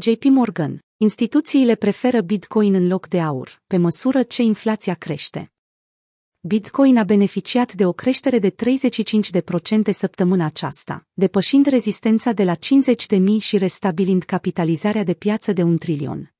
JP 0.00 0.24
Morgan, 0.24 0.78
instituțiile 0.96 1.74
preferă 1.74 2.20
Bitcoin 2.20 2.74
în 2.74 2.86
loc 2.86 3.08
de 3.08 3.20
aur, 3.20 3.62
pe 3.66 3.76
măsură 3.76 4.22
ce 4.22 4.42
inflația 4.42 4.94
crește. 4.94 5.52
Bitcoin 6.40 6.96
a 6.96 7.04
beneficiat 7.04 7.72
de 7.72 7.86
o 7.86 7.92
creștere 7.92 8.38
de 8.38 8.50
35% 8.50 8.54
săptămâna 9.90 10.44
aceasta, 10.44 11.06
depășind 11.12 11.66
rezistența 11.66 12.32
de 12.32 12.44
la 12.44 12.54
50.000 12.54 12.58
și 13.38 13.56
restabilind 13.58 14.22
capitalizarea 14.22 15.04
de 15.04 15.14
piață 15.14 15.52
de 15.52 15.62
un 15.62 15.78
trilion. 15.78 16.34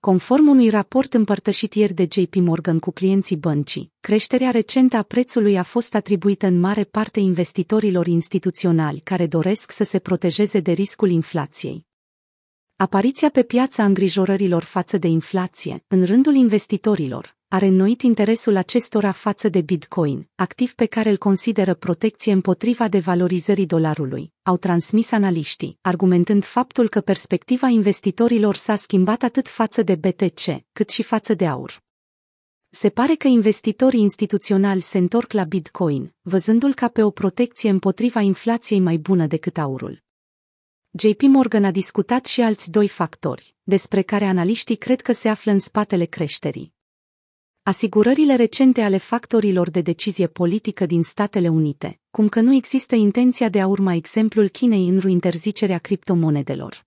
Conform 0.00 0.48
unui 0.48 0.68
raport 0.68 1.14
împărtășit 1.14 1.74
ieri 1.74 1.92
de 1.92 2.08
JP 2.10 2.34
Morgan 2.34 2.78
cu 2.78 2.90
clienții 2.90 3.36
băncii, 3.36 3.92
creșterea 4.00 4.50
recentă 4.50 4.96
a 4.96 5.02
prețului 5.02 5.58
a 5.58 5.62
fost 5.62 5.94
atribuită 5.94 6.46
în 6.46 6.60
mare 6.60 6.84
parte 6.84 7.20
investitorilor 7.20 8.06
instituționali 8.06 9.00
care 9.00 9.26
doresc 9.26 9.72
să 9.72 9.84
se 9.84 9.98
protejeze 9.98 10.60
de 10.60 10.72
riscul 10.72 11.10
inflației. 11.10 11.85
Apariția 12.78 13.30
pe 13.30 13.42
piața 13.42 13.84
îngrijorărilor 13.84 14.62
față 14.62 14.98
de 14.98 15.06
inflație, 15.06 15.84
în 15.86 16.04
rândul 16.04 16.34
investitorilor, 16.34 17.36
a 17.48 17.58
reînnoit 17.58 18.02
interesul 18.02 18.56
acestora 18.56 19.12
față 19.12 19.48
de 19.48 19.60
Bitcoin, 19.60 20.28
activ 20.34 20.74
pe 20.74 20.86
care 20.86 21.10
îl 21.10 21.16
consideră 21.16 21.74
protecție 21.74 22.32
împotriva 22.32 22.88
devalorizării 22.88 23.66
dolarului, 23.66 24.32
au 24.42 24.56
transmis 24.56 25.12
analiștii, 25.12 25.78
argumentând 25.80 26.44
faptul 26.44 26.88
că 26.88 27.00
perspectiva 27.00 27.68
investitorilor 27.68 28.56
s-a 28.56 28.76
schimbat 28.76 29.22
atât 29.22 29.48
față 29.48 29.82
de 29.82 29.94
BTC, 29.94 30.64
cât 30.72 30.90
și 30.90 31.02
față 31.02 31.34
de 31.34 31.46
aur. 31.46 31.82
Se 32.68 32.88
pare 32.88 33.14
că 33.14 33.28
investitorii 33.28 34.00
instituționali 34.00 34.80
se 34.80 34.98
întorc 34.98 35.32
la 35.32 35.44
Bitcoin, 35.44 36.14
văzându-l 36.22 36.74
ca 36.74 36.88
pe 36.88 37.02
o 37.02 37.10
protecție 37.10 37.70
împotriva 37.70 38.20
inflației 38.20 38.80
mai 38.80 38.96
bună 38.96 39.26
decât 39.26 39.58
aurul. 39.58 40.04
JP 40.98 41.22
Morgan 41.22 41.64
a 41.64 41.70
discutat 41.70 42.26
și 42.26 42.40
alți 42.40 42.70
doi 42.70 42.88
factori, 42.88 43.54
despre 43.62 44.02
care 44.02 44.24
analiștii 44.24 44.76
cred 44.76 45.00
că 45.00 45.12
se 45.12 45.28
află 45.28 45.52
în 45.52 45.58
spatele 45.58 46.04
creșterii. 46.04 46.74
Asigurările 47.62 48.34
recente 48.34 48.80
ale 48.80 48.96
factorilor 48.96 49.70
de 49.70 49.80
decizie 49.80 50.26
politică 50.26 50.86
din 50.86 51.02
Statele 51.02 51.48
Unite, 51.48 52.00
cum 52.10 52.28
că 52.28 52.40
nu 52.40 52.54
există 52.54 52.94
intenția 52.94 53.48
de 53.48 53.60
a 53.60 53.66
urma 53.66 53.94
exemplul 53.94 54.48
Chinei 54.48 54.88
în 54.88 55.08
interzicerea 55.08 55.78
criptomonedelor. 55.78 56.86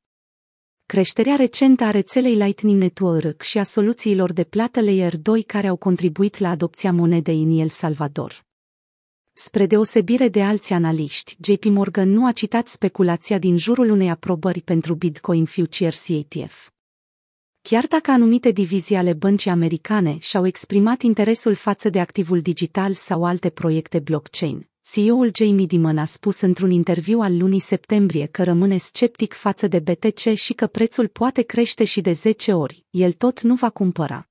Creșterea 0.85 1.35
recentă 1.35 1.83
a 1.83 1.91
rețelei 1.91 2.35
Lightning 2.35 2.81
Network 2.81 3.41
și 3.41 3.57
a 3.57 3.63
soluțiilor 3.63 4.33
de 4.33 4.44
plată 4.44 4.81
Layer 4.81 5.17
2 5.17 5.44
care 5.44 5.67
au 5.67 5.75
contribuit 5.75 6.38
la 6.38 6.49
adopția 6.49 6.91
monedei 6.91 7.41
în 7.41 7.59
El 7.59 7.69
Salvador. 7.69 8.47
Spre 9.41 9.65
deosebire 9.65 10.27
de 10.27 10.43
alți 10.43 10.73
analiști, 10.73 11.37
JP 11.41 11.63
Morgan 11.63 12.09
nu 12.09 12.25
a 12.25 12.31
citat 12.31 12.67
speculația 12.67 13.37
din 13.37 13.57
jurul 13.57 13.89
unei 13.89 14.09
aprobări 14.09 14.61
pentru 14.61 14.95
Bitcoin 14.95 15.45
Futures 15.45 16.07
ETF. 16.07 16.69
Chiar 17.61 17.85
dacă 17.87 18.11
anumite 18.11 18.51
divizii 18.51 18.95
ale 18.95 19.13
băncii 19.13 19.51
americane 19.51 20.17
și-au 20.19 20.45
exprimat 20.45 21.01
interesul 21.01 21.53
față 21.53 21.89
de 21.89 21.99
activul 21.99 22.41
digital 22.41 22.93
sau 22.93 23.25
alte 23.25 23.49
proiecte 23.49 23.99
blockchain, 23.99 24.69
CEO-ul 24.81 25.31
Jamie 25.33 25.65
Dimon 25.65 25.97
a 25.97 26.05
spus 26.05 26.41
într-un 26.41 26.71
interviu 26.71 27.19
al 27.19 27.37
lunii 27.37 27.59
septembrie 27.59 28.25
că 28.25 28.43
rămâne 28.43 28.77
sceptic 28.77 29.33
față 29.33 29.67
de 29.67 29.79
BTC 29.79 30.33
și 30.33 30.53
că 30.53 30.67
prețul 30.67 31.07
poate 31.07 31.41
crește 31.41 31.83
și 31.83 32.01
de 32.01 32.11
10 32.11 32.53
ori, 32.53 32.85
el 32.89 33.11
tot 33.11 33.41
nu 33.41 33.55
va 33.55 33.69
cumpăra. 33.69 34.28